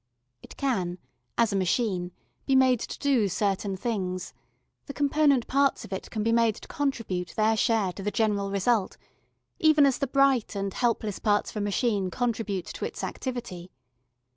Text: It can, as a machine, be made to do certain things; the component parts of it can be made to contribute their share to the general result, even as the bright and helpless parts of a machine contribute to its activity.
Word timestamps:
It 0.41 0.57
can, 0.57 0.97
as 1.37 1.53
a 1.53 1.55
machine, 1.55 2.11
be 2.47 2.55
made 2.55 2.79
to 2.79 2.97
do 2.97 3.29
certain 3.29 3.77
things; 3.77 4.33
the 4.87 4.95
component 4.95 5.45
parts 5.45 5.85
of 5.85 5.93
it 5.93 6.09
can 6.09 6.23
be 6.23 6.31
made 6.31 6.55
to 6.55 6.67
contribute 6.67 7.35
their 7.35 7.55
share 7.55 7.93
to 7.93 8.01
the 8.01 8.09
general 8.09 8.49
result, 8.49 8.97
even 9.59 9.85
as 9.85 9.99
the 9.99 10.07
bright 10.07 10.55
and 10.55 10.73
helpless 10.73 11.19
parts 11.19 11.51
of 11.51 11.57
a 11.57 11.61
machine 11.61 12.09
contribute 12.09 12.65
to 12.65 12.83
its 12.83 13.03
activity. 13.03 13.69